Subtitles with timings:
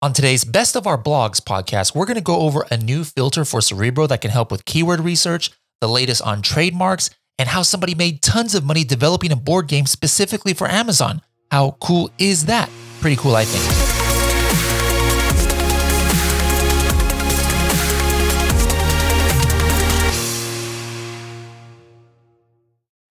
[0.00, 3.44] On today's Best of Our Blogs podcast, we're going to go over a new filter
[3.44, 7.96] for Cerebro that can help with keyword research, the latest on trademarks, and how somebody
[7.96, 11.20] made tons of money developing a board game specifically for Amazon.
[11.50, 12.70] How cool is that?
[13.00, 13.64] Pretty cool, I think.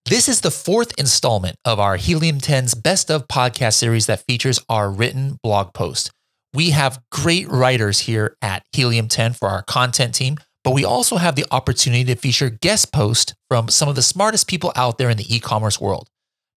[0.05, 4.61] This is the fourth installment of our Helium 10's Best of podcast series that features
[4.69, 6.13] our written blog post.
[6.57, 11.19] We have great writers here at Helium 10 for our content team, but we also
[11.19, 15.11] have the opportunity to feature guest posts from some of the smartest people out there
[15.11, 16.09] in the e commerce world.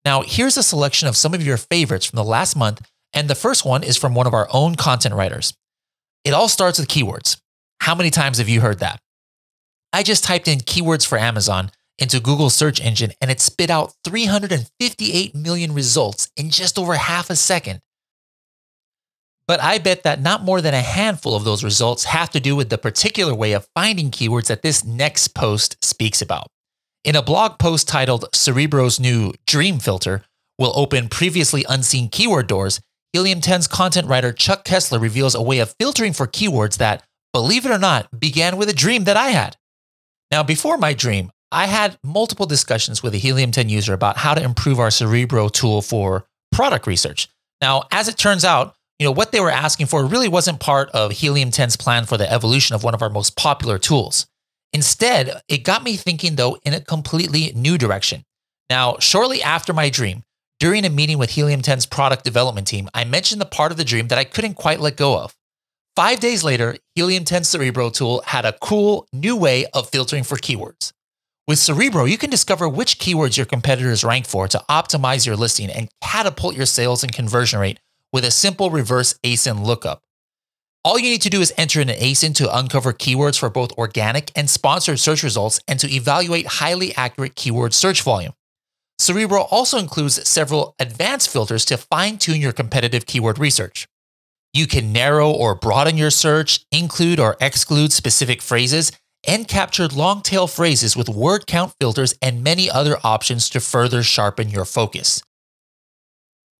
[0.06, 2.80] Now, here's a selection of some of your favorites from the last month,
[3.12, 5.52] and the first one is from one of our own content writers.
[6.24, 7.36] It all starts with keywords.
[7.82, 9.02] How many times have you heard that?
[9.92, 13.92] I just typed in keywords for Amazon into Google's search engine and it spit out
[14.04, 17.82] 358 million results in just over half a second.
[19.50, 22.54] But I bet that not more than a handful of those results have to do
[22.54, 26.46] with the particular way of finding keywords that this next post speaks about.
[27.02, 30.22] In a blog post titled Cerebro's new Dream Filter
[30.56, 32.80] will open previously unseen keyword doors,
[33.12, 37.66] Helium 10's content writer Chuck Kessler reveals a way of filtering for keywords that, believe
[37.66, 39.56] it or not, began with a dream that I had.
[40.30, 44.34] Now, before my dream, I had multiple discussions with a Helium 10 user about how
[44.34, 47.28] to improve our Cerebro tool for product research.
[47.60, 50.90] Now, as it turns out, you know, what they were asking for really wasn't part
[50.90, 54.26] of Helium 10's plan for the evolution of one of our most popular tools.
[54.74, 58.24] Instead, it got me thinking though in a completely new direction.
[58.68, 60.22] Now, shortly after my dream,
[60.58, 63.86] during a meeting with Helium 10's product development team, I mentioned the part of the
[63.86, 65.34] dream that I couldn't quite let go of.
[65.96, 70.36] Five days later, Helium 10 Cerebro tool had a cool new way of filtering for
[70.36, 70.92] keywords.
[71.48, 75.70] With Cerebro, you can discover which keywords your competitors rank for to optimize your listing
[75.70, 77.80] and catapult your sales and conversion rate
[78.12, 80.02] with a simple reverse ASIN lookup.
[80.82, 84.32] All you need to do is enter an ASIN to uncover keywords for both organic
[84.34, 88.32] and sponsored search results and to evaluate highly accurate keyword search volume.
[88.98, 93.86] Cerebro also includes several advanced filters to fine tune your competitive keyword research.
[94.52, 98.90] You can narrow or broaden your search, include or exclude specific phrases,
[99.26, 104.02] and capture long tail phrases with word count filters and many other options to further
[104.02, 105.22] sharpen your focus.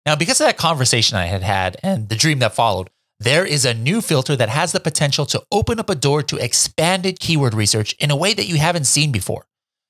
[0.06, 2.88] Now, because of that conversation I had had and the dream that followed,
[3.18, 6.38] there is a new filter that has the potential to open up a door to
[6.38, 9.44] expanded keyword research in a way that you haven't seen before.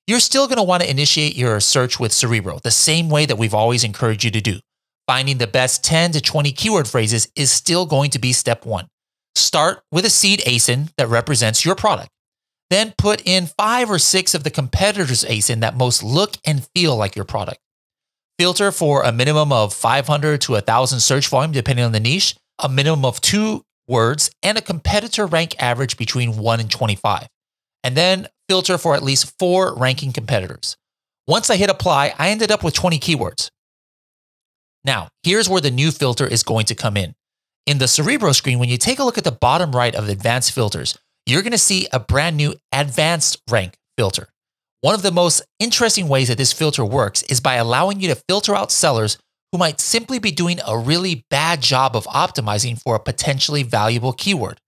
[0.09, 3.38] You're still going to want to initiate your search with Cerebro the same way that
[3.38, 4.59] we've always encouraged you to do.
[5.06, 8.88] Finding the best 10 to 20 keyword phrases is still going to be step one.
[9.37, 12.10] Start with a seed ASIN that represents your product.
[12.69, 16.97] Then put in five or six of the competitors' ASIN that most look and feel
[16.97, 17.60] like your product
[18.40, 22.70] filter for a minimum of 500 to 1,000 search volume, depending on the niche, a
[22.70, 27.26] minimum of two words, and a competitor rank average between 1 and 25.
[27.84, 30.78] And then filter for at least four ranking competitors.
[31.26, 33.50] Once I hit apply, I ended up with 20 keywords.
[34.84, 37.12] Now, here's where the new filter is going to come in.
[37.66, 40.52] In the Cerebro screen, when you take a look at the bottom right of advanced
[40.52, 40.96] filters,
[41.26, 44.28] you're going to see a brand new advanced rank filter.
[44.82, 48.22] One of the most interesting ways that this filter works is by allowing you to
[48.28, 49.18] filter out sellers
[49.52, 54.14] who might simply be doing a really bad job of optimizing for a potentially valuable
[54.14, 54.58] keyword.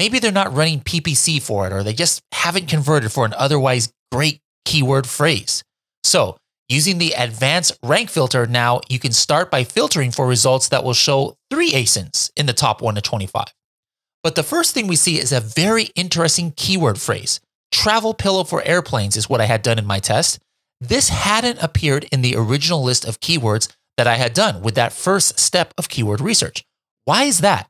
[0.00, 3.92] Maybe they're not running PPC for it, or they just haven't converted for an otherwise
[4.10, 5.62] great keyword phrase.
[6.02, 6.36] So,
[6.68, 10.94] using the advanced rank filter, now you can start by filtering for results that will
[10.94, 13.44] show three ASINs in the top 1 to 25.
[14.24, 17.38] But the first thing we see is a very interesting keyword phrase
[17.84, 20.38] travel pillow for airplanes is what I had done in my test.
[20.80, 24.94] This hadn't appeared in the original list of keywords that I had done with that
[24.94, 26.64] first step of keyword research.
[27.04, 27.68] Why is that?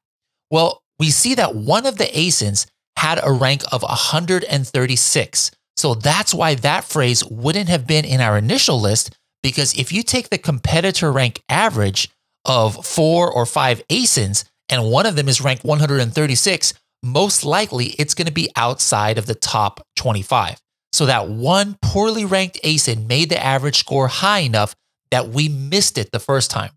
[0.52, 2.66] Well, we see that one of the ASINs
[2.96, 5.50] had a rank of 136.
[5.76, 10.04] So that's why that phrase wouldn't have been in our initial list because if you
[10.04, 12.08] take the competitor rank average
[12.44, 18.14] of four or five ASINs and one of them is ranked 136, most likely it's
[18.14, 20.58] going to be outside of the top 25.
[20.92, 24.74] So that one poorly ranked ASIN made the average score high enough
[25.10, 26.70] that we missed it the first time.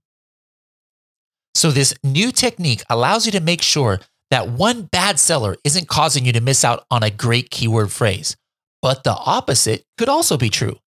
[1.56, 6.26] So this new technique allows you to make sure that one bad seller isn't causing
[6.26, 8.36] you to miss out on a great keyword phrase.
[8.82, 10.78] But the opposite could also be true.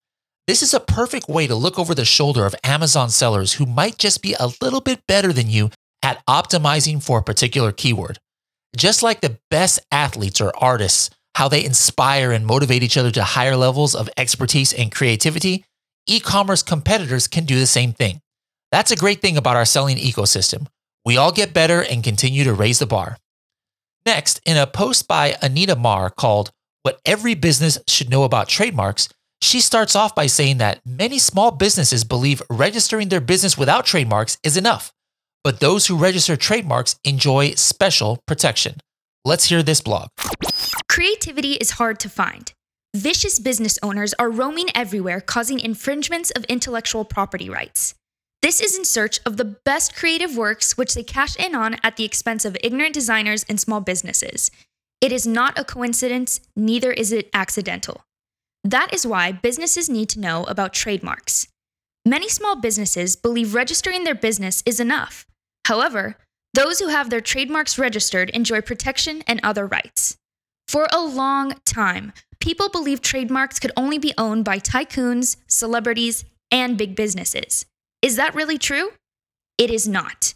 [0.46, 3.98] This is a perfect way to look over the shoulder of Amazon sellers who might
[3.98, 5.70] just be a little bit better than you
[6.02, 8.18] at optimizing for a particular keyword.
[8.76, 13.24] Just like the best athletes or artists, how they inspire and motivate each other to
[13.24, 15.64] higher levels of expertise and creativity,
[16.06, 18.20] e commerce competitors can do the same thing.
[18.70, 20.66] That's a great thing about our selling ecosystem.
[21.04, 23.16] We all get better and continue to raise the bar.
[24.06, 26.52] Next, in a post by Anita Marr called
[26.82, 29.08] What Every Business Should Know About Trademarks,
[29.42, 34.38] she starts off by saying that many small businesses believe registering their business without trademarks
[34.44, 34.92] is enough,
[35.42, 38.76] but those who register trademarks enjoy special protection.
[39.24, 40.08] Let's hear this blog.
[40.88, 42.52] Creativity is hard to find.
[42.96, 47.94] Vicious business owners are roaming everywhere, causing infringements of intellectual property rights.
[48.42, 51.96] This is in search of the best creative works, which they cash in on at
[51.96, 54.50] the expense of ignorant designers and small businesses.
[55.00, 58.02] It is not a coincidence, neither is it accidental.
[58.64, 61.46] That is why businesses need to know about trademarks.
[62.04, 65.26] Many small businesses believe registering their business is enough.
[65.66, 66.16] However,
[66.54, 70.16] those who have their trademarks registered enjoy protection and other rights.
[70.66, 76.76] For a long time, people believed trademarks could only be owned by tycoons, celebrities, and
[76.76, 77.66] big businesses.
[78.02, 78.90] Is that really true?
[79.58, 80.34] It is not.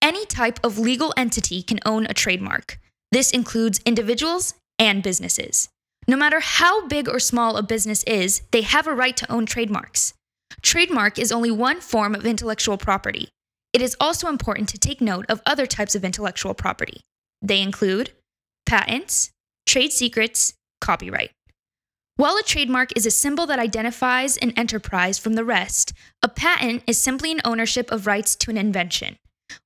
[0.00, 2.78] Any type of legal entity can own a trademark.
[3.10, 5.68] This includes individuals and businesses.
[6.06, 9.46] No matter how big or small a business is, they have a right to own
[9.46, 10.14] trademarks.
[10.62, 13.28] Trademark is only one form of intellectual property.
[13.72, 17.00] It is also important to take note of other types of intellectual property.
[17.42, 18.12] They include
[18.66, 19.30] patents,
[19.66, 21.30] trade secrets, copyright.
[22.16, 25.92] While a trademark is a symbol that identifies an enterprise from the rest,
[26.22, 29.16] a patent is simply an ownership of rights to an invention.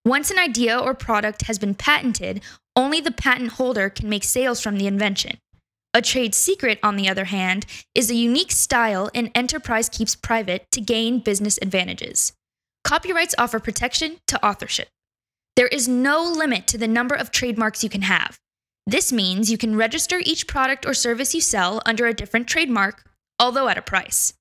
[0.04, 2.43] Once an idea or product has been patented,
[2.76, 5.38] only the patent holder can make sales from the invention.
[5.94, 10.70] A trade secret, on the other hand, is a unique style an enterprise keeps private
[10.72, 12.32] to gain business advantages.
[12.93, 14.89] Copyrights offer protection to authorship.
[15.56, 18.37] There is no limit to the number of trademarks you can have.
[18.87, 23.09] This means you can register each product or service you sell under a different trademark,
[23.41, 24.35] although at a price.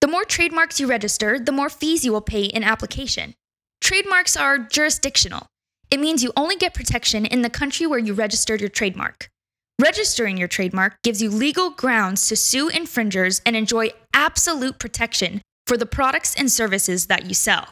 [0.00, 3.34] The more trademarks you register, the more fees you will pay in application.
[3.80, 5.46] Trademarks are jurisdictional.
[5.88, 9.28] It means you only get protection in the country where you registered your trademark.
[9.80, 15.76] Registering your trademark gives you legal grounds to sue infringers and enjoy absolute protection for
[15.76, 17.68] the products and services that you sell.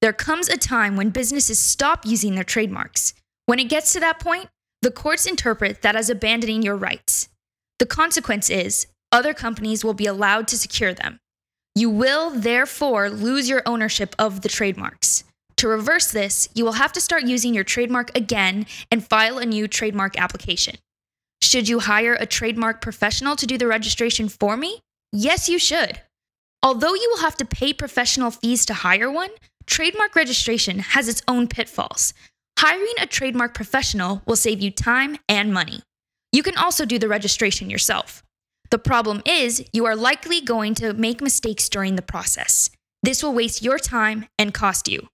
[0.00, 3.14] There comes a time when businesses stop using their trademarks.
[3.46, 4.48] When it gets to that point,
[4.80, 7.28] the courts interpret that as abandoning your rights.
[7.80, 11.18] The consequence is other companies will be allowed to secure them.
[11.74, 15.24] You will therefore lose your ownership of the trademarks.
[15.56, 19.46] To reverse this, you will have to start using your trademark again and file a
[19.46, 20.76] new trademark application.
[21.42, 24.78] Should you hire a trademark professional to do the registration for me?
[25.12, 26.00] Yes, you should.
[26.62, 29.30] Although you will have to pay professional fees to hire one,
[29.66, 32.12] trademark registration has its own pitfalls.
[32.58, 35.82] Hiring a trademark professional will save you time and money.
[36.32, 38.22] You can also do the registration yourself.
[38.70, 42.70] The problem is, you are likely going to make mistakes during the process.
[43.02, 45.08] This will waste your time and cost you.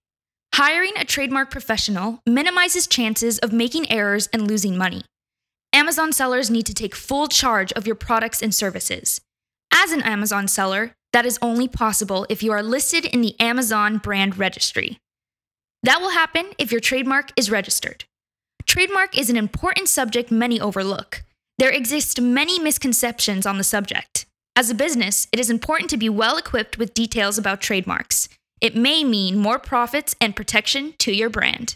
[0.55, 5.03] Hiring a trademark professional minimizes chances of making errors and losing money.
[5.73, 9.19] Amazon sellers need to take full charge of your products and services.
[9.73, 13.99] As an Amazon seller, that is only possible if you are listed in the Amazon
[13.99, 14.97] brand registry.
[15.83, 18.05] That will happen if your trademark is registered.
[18.65, 21.23] Trademark is an important subject many overlook.
[21.57, 24.25] There exist many misconceptions on the subject.
[24.55, 28.29] As a business, it is important to be well equipped with details about trademarks.
[28.61, 31.75] It may mean more profits and protection to your brand.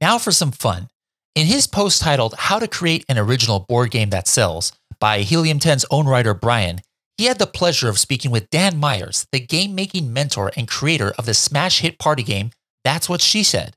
[0.00, 0.88] Now for some fun.
[1.34, 5.58] In his post titled How to Create an Original Board Game That Sells by Helium
[5.58, 6.80] 10's own writer Brian,
[7.16, 11.12] he had the pleasure of speaking with Dan Myers, the game making mentor and creator
[11.18, 12.50] of the smash hit party game,
[12.84, 13.76] That's What She Said.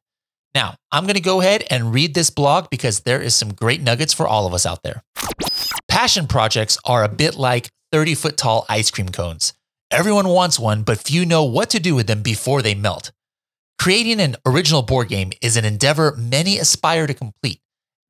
[0.53, 3.81] Now, I'm going to go ahead and read this blog because there is some great
[3.81, 5.03] nuggets for all of us out there.
[5.87, 9.53] Passion projects are a bit like 30 foot tall ice cream cones.
[9.91, 13.11] Everyone wants one, but few know what to do with them before they melt.
[13.79, 17.61] Creating an original board game is an endeavor many aspire to complete,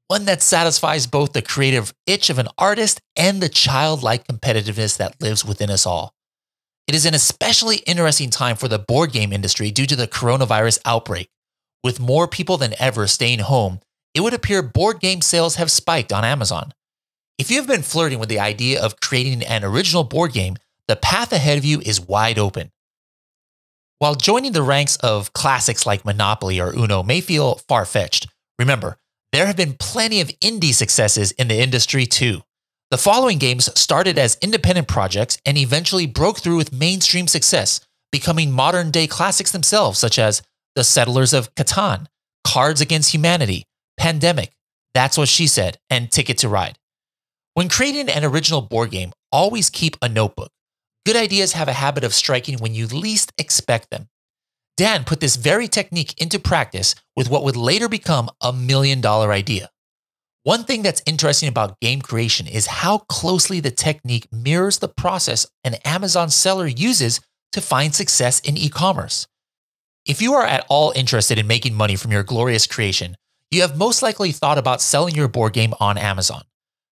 [0.09, 5.21] one that satisfies both the creative itch of an artist and the childlike competitiveness that
[5.21, 6.15] lives within us all.
[6.87, 10.79] It is an especially interesting time for the board game industry due to the coronavirus
[10.83, 11.29] outbreak.
[11.83, 13.81] With more people than ever staying home,
[14.15, 16.73] it would appear board game sales have spiked on Amazon.
[17.37, 20.95] If you have been flirting with the idea of creating an original board game, the
[20.95, 22.71] path ahead of you is wide open.
[23.99, 28.25] While joining the ranks of classics like Monopoly or Uno may feel far fetched,
[28.57, 28.97] remember,
[29.31, 32.41] there have been plenty of indie successes in the industry too.
[32.91, 37.81] The following games started as independent projects and eventually broke through with mainstream success,
[38.11, 40.41] becoming modern day classics themselves, such as
[40.75, 42.07] The Settlers of Catan,
[42.43, 43.65] Cards Against Humanity,
[43.97, 44.51] Pandemic,
[44.95, 46.79] That's What She Said, and Ticket to Ride.
[47.53, 50.51] When creating an original board game, always keep a notebook.
[51.05, 54.09] Good ideas have a habit of striking when you least expect them.
[54.79, 59.33] Dan put this very technique into practice with what would later become a million dollar
[59.33, 59.71] idea.
[60.43, 65.45] One thing that's interesting about game creation is how closely the technique mirrors the process
[65.65, 67.19] an Amazon seller uses
[67.51, 69.27] to find success in e commerce.
[70.05, 73.17] If you are at all interested in making money from your glorious creation,
[73.51, 76.43] you have most likely thought about selling your board game on Amazon.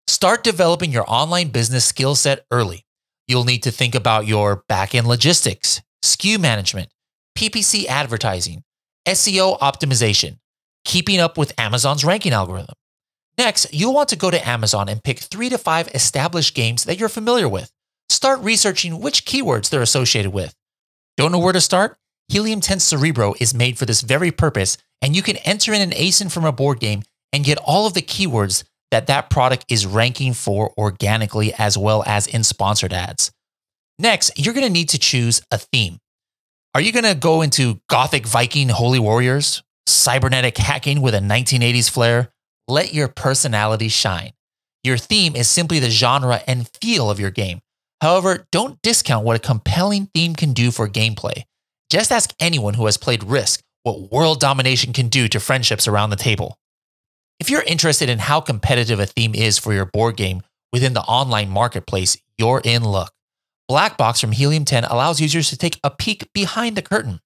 [0.07, 2.83] Start developing your online business skill set early.
[3.29, 6.89] You'll need to think about your back end logistics, SKU management,
[7.37, 8.63] PPC advertising,
[9.07, 10.39] SEO optimization,
[10.83, 12.73] keeping up with Amazon's ranking algorithm.
[13.37, 16.99] Next, you'll want to go to Amazon and pick three to five established games that
[16.99, 17.71] you're familiar with.
[18.09, 20.55] Start researching which keywords they're associated with.
[21.15, 21.97] Don't know where to start?
[22.29, 25.91] Helium 10 Cerebro is made for this very purpose, and you can enter in an
[25.91, 29.85] ASIN from a board game and get all of the keywords that that product is
[29.85, 33.31] ranking for organically as well as in sponsored ads.
[33.99, 35.99] Next, you're going to need to choose a theme.
[36.73, 41.89] Are you going to go into Gothic Viking Holy Warriors, cybernetic hacking with a 1980s
[41.89, 42.31] flair?
[42.67, 44.33] Let your personality shine.
[44.83, 47.59] Your theme is simply the genre and feel of your game.
[48.01, 51.43] However, don't discount what a compelling theme can do for gameplay.
[51.89, 56.09] Just ask anyone who has played Risk what world domination can do to friendships around
[56.09, 56.57] the table.
[57.39, 60.41] If you're interested in how competitive a theme is for your board game
[60.73, 63.13] within the online marketplace, you're in luck.
[63.67, 67.19] Black Box from Helium 10 allows users to take a peek behind the curtain.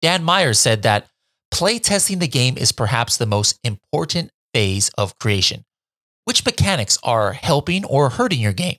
[0.00, 1.08] Dan Myers said that
[1.52, 5.64] playtesting the game is perhaps the most important phase of creation.
[6.24, 8.76] Which mechanics are helping or hurting your game?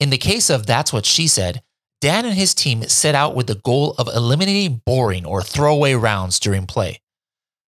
[0.00, 1.62] In the case of That's What She Said,
[2.00, 6.40] Dan and his team set out with the goal of eliminating boring or throwaway rounds
[6.40, 7.00] during play.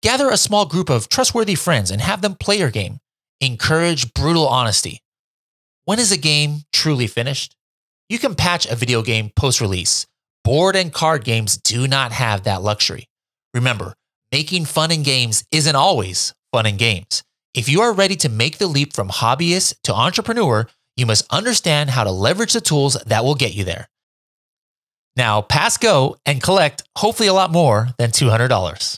[0.03, 2.99] Gather a small group of trustworthy friends and have them play your game.
[3.41, 5.03] Encourage brutal honesty.
[5.85, 7.55] When is a game truly finished?
[8.15, 10.07] You can patch a video game post release.
[10.45, 13.09] Board and card games do not have that luxury.
[13.53, 13.93] Remember,
[14.31, 17.25] making fun in games isn't always fun in games.
[17.55, 21.91] If you are ready to make the leap from hobbyist to entrepreneur, you must understand
[21.91, 23.89] how to leverage the tools that will get you there.
[25.17, 28.97] Now, pass go and collect hopefully a lot more than $200.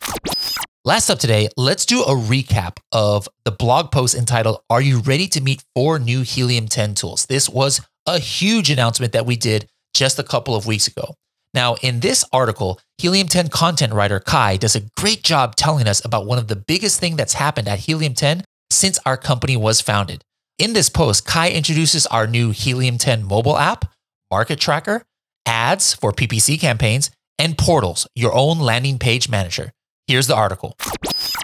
[0.85, 5.26] Last up today, let's do a recap of the blog post entitled, Are You Ready
[5.28, 7.25] to Meet Four New Helium 10 Tools?
[7.25, 11.14] This was a huge announcement that we did just a couple of weeks ago.
[11.54, 16.04] Now, in this article, Helium 10 content writer Kai does a great job telling us
[16.04, 19.80] about one of the biggest things that's happened at Helium 10 since our company was
[19.80, 20.22] founded.
[20.58, 23.90] In this post, Kai introduces our new Helium 10 mobile app,
[24.30, 25.02] market tracker,
[25.46, 29.72] ads for PPC campaigns, and portals, your own landing page manager.
[30.06, 30.76] Here's the article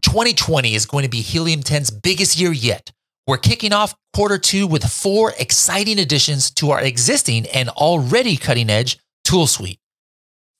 [0.03, 2.91] 2020 is going to be Helium 10's biggest year yet.
[3.27, 8.69] We're kicking off quarter two with four exciting additions to our existing and already cutting
[8.69, 9.79] edge tool suite.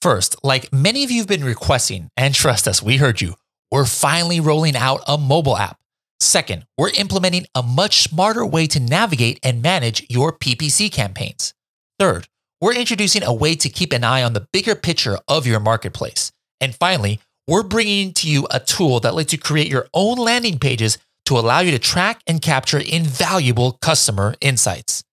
[0.01, 3.35] First, like many of you have been requesting, and trust us, we heard you,
[3.71, 5.77] we're finally rolling out a mobile app.
[6.19, 11.53] Second, we're implementing a much smarter way to navigate and manage your PPC campaigns.
[11.99, 12.27] Third,
[12.61, 16.31] we're introducing a way to keep an eye on the bigger picture of your marketplace.
[16.61, 20.59] And finally, we're bringing to you a tool that lets you create your own landing
[20.59, 25.03] pages to allow you to track and capture invaluable customer insights.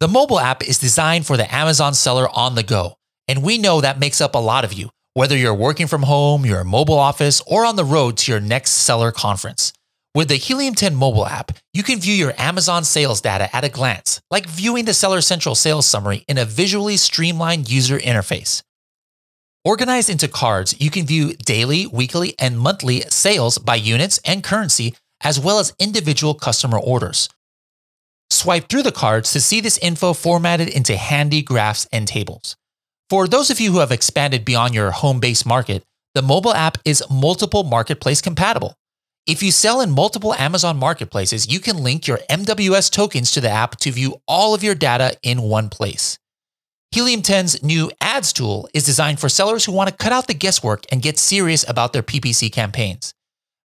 [0.00, 2.96] The mobile app is designed for the Amazon seller on the go,
[3.28, 6.44] and we know that makes up a lot of you, whether you're working from home,
[6.44, 9.72] your mobile office, or on the road to your next seller conference.
[10.14, 13.70] With the Helium 10 mobile app, you can view your Amazon sales data at a
[13.70, 18.62] glance, like viewing the Seller Central sales summary in a visually streamlined user interface.
[19.64, 24.96] Organized into cards, you can view daily, weekly, and monthly sales by units and currency
[25.22, 27.28] as well as individual customer orders.
[28.30, 32.56] Swipe through the cards to see this info formatted into handy graphs and tables.
[33.10, 36.78] For those of you who have expanded beyond your home based market, the mobile app
[36.84, 38.74] is multiple marketplace compatible.
[39.26, 43.50] If you sell in multiple Amazon marketplaces, you can link your MWS tokens to the
[43.50, 46.18] app to view all of your data in one place.
[46.90, 50.34] Helium 10's new ads tool is designed for sellers who want to cut out the
[50.34, 53.14] guesswork and get serious about their PPC campaigns.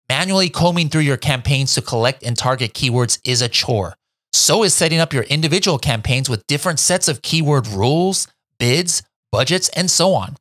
[0.10, 3.96] Manually combing through your campaigns to collect and target keywords is a chore.
[4.32, 9.70] So is setting up your individual campaigns with different sets of keyword rules, bids, budgets,
[9.70, 10.38] and so on.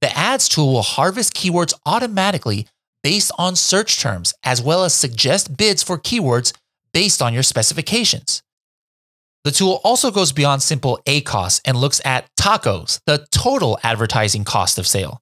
[0.00, 2.66] The ads tool will harvest keywords automatically
[3.02, 6.52] based on search terms, as well as suggest bids for keywords
[6.92, 8.42] based on your specifications.
[9.44, 14.78] The tool also goes beyond simple ACoS and looks at TACoS, the total advertising cost
[14.78, 15.21] of sale.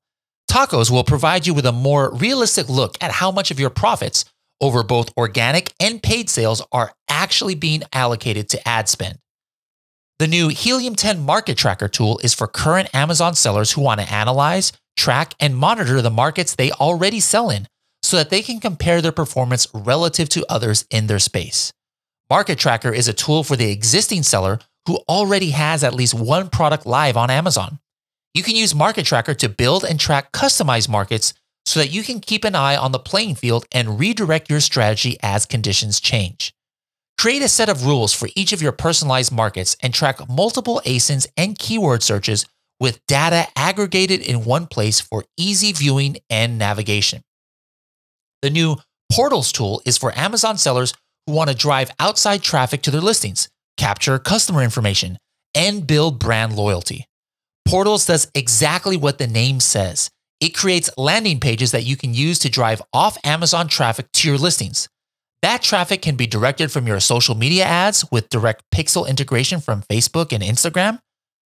[0.51, 4.25] TACoS will provide you with a more realistic look at how much of your profits
[4.61, 9.21] over both organic and paid sales are actually being allocated to ad spend.
[10.19, 14.13] The new Helium 10 Market Tracker tool is for current Amazon sellers who want to
[14.13, 17.69] analyze, track, and monitor the markets they already sell in
[18.03, 21.73] so that they can compare their performance relative to others in their space.
[22.29, 26.49] Market Tracker is a tool for the existing seller who already has at least one
[26.49, 27.79] product live on Amazon.
[28.33, 31.35] You can use Market Tracker to build and track customized markets
[31.67, 35.17] so that you can keep an eye on the playing field and redirect your strategy
[35.23, 36.55] as conditions change.
[37.19, 41.27] Create a set of rules for each of your personalized markets and track multiple ASINs
[41.37, 42.47] and keyword searches
[42.79, 47.23] with data aggregated in one place for easy viewing and navigation.
[48.43, 48.77] The new
[49.13, 50.95] Portals tool is for Amazon sellers
[51.27, 55.19] who want to drive outside traffic to their listings, capture customer information,
[55.55, 57.07] and build brand loyalty.
[57.67, 60.11] Portals does exactly what the name says.
[60.41, 64.39] It creates landing pages that you can use to drive off Amazon traffic to your
[64.39, 64.89] listings.
[65.43, 69.83] That traffic can be directed from your social media ads with direct pixel integration from
[69.83, 70.99] Facebook and Instagram,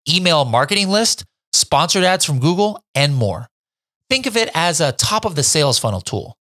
[0.08, 3.48] email marketing list, sponsored ads from Google, and more.
[4.10, 6.36] Think of it as a top of the sales funnel tool.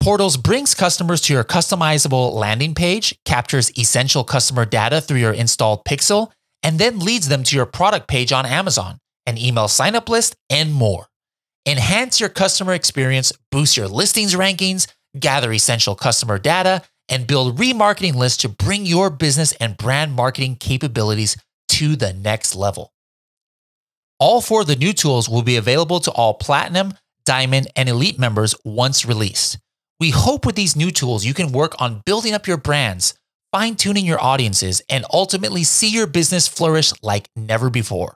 [0.00, 5.84] Portals brings customers to your customizable landing page, captures essential customer data through your installed
[5.84, 6.30] pixel,
[6.66, 10.74] and then leads them to your product page on Amazon, an email signup list, and
[10.74, 11.06] more.
[11.64, 18.16] Enhance your customer experience, boost your listings rankings, gather essential customer data, and build remarketing
[18.16, 21.36] lists to bring your business and brand marketing capabilities
[21.68, 22.92] to the next level.
[24.18, 26.94] All four of the new tools will be available to all Platinum,
[27.24, 29.56] Diamond, and Elite members once released.
[30.00, 33.14] We hope with these new tools you can work on building up your brands,
[33.56, 38.14] fine tuning your audiences, and ultimately see your business flourish like never before.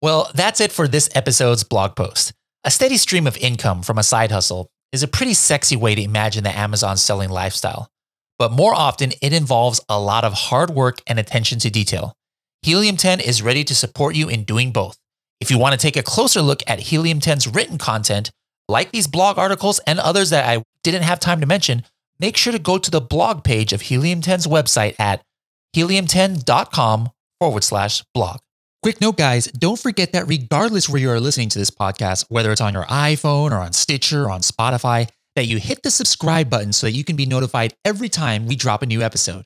[0.00, 2.32] Well, that's it for this episode's blog post.
[2.64, 6.00] A steady stream of income from a side hustle is a pretty sexy way to
[6.02, 7.90] imagine the Amazon selling lifestyle.
[8.38, 12.14] But more often, it involves a lot of hard work and attention to detail.
[12.62, 14.96] Helium 10 is ready to support you in doing both.
[15.40, 18.30] If you want to take a closer look at Helium 10's written content,
[18.66, 21.84] like these blog articles and others that I didn't have time to mention,
[22.24, 25.22] make sure to go to the blog page of Helium 10's website at
[25.76, 28.38] helium10.com forward slash blog.
[28.82, 32.50] Quick note, guys, don't forget that regardless where you are listening to this podcast, whether
[32.50, 36.48] it's on your iPhone or on Stitcher or on Spotify, that you hit the subscribe
[36.48, 39.42] button so that you can be notified every time we drop a new episode.